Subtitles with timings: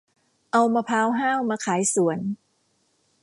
[0.51, 2.19] เอามะพร้าวห้าวมาขายสวน